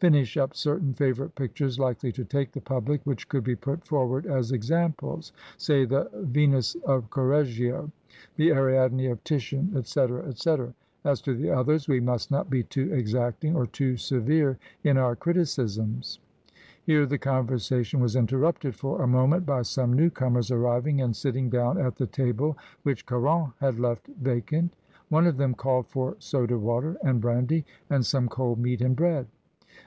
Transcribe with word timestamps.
"Finish 0.00 0.36
up 0.36 0.54
certain 0.54 0.92
favourite 0.92 1.34
pictures 1.34 1.78
likely 1.78 2.12
to 2.12 2.26
take 2.26 2.52
the 2.52 2.60
public, 2.60 3.00
which 3.06 3.26
could 3.26 3.42
be 3.42 3.56
put 3.56 3.86
forward 3.86 4.26
as 4.26 4.52
examples— 4.52 5.32
say 5.56 5.86
the 5.86 6.10
'Venus' 6.14 6.76
ofCorreggio, 6.86 7.90
the 8.36 8.50
'Ariadne' 8.52 8.98
ofTitian, 9.08 9.70
&c., 9.86 10.68
&c. 10.68 10.74
As 11.08 11.22
to 11.22 11.34
the 11.34 11.50
others, 11.50 11.88
we 11.88 12.00
must 12.00 12.30
not 12.30 12.50
be 12.50 12.64
too 12.64 12.92
exacting 12.92 13.56
or 13.56 13.66
too 13.66 13.96
severe 13.96 14.58
in 14.82 14.98
our 14.98 15.16
criticisms." 15.16 16.18
Here 16.82 17.06
the 17.06 17.16
conversation 17.16 17.98
was 17.98 18.14
interrupted 18.14 18.74
for 18.74 19.00
a 19.00 19.06
moment 19.06 19.46
by 19.46 19.62
some 19.62 19.94
new 19.94 20.10
comers 20.10 20.50
arriving 20.50 21.00
and 21.00 21.16
sitting 21.16 21.48
down 21.48 21.78
at 21.78 21.96
the 21.96 22.06
table 22.06 22.58
which 22.82 23.06
Caron 23.06 23.54
had 23.58 23.80
left 23.80 24.08
vacant 24.20 24.76
One 25.08 25.26
of 25.26 25.38
them 25.38 25.54
called 25.54 25.86
for 25.86 26.14
soda 26.18 26.58
water 26.58 26.98
and 27.02 27.22
brandy, 27.22 27.64
and 27.88 28.04
some 28.04 28.28
cold 28.28 28.58
meat 28.58 28.82
and 28.82 28.94
bread. 28.94 29.28